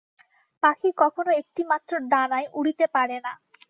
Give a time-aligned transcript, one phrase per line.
[0.63, 3.31] পাখি কখনও একটি মাত্র ডানায় উড়িতে পারে না।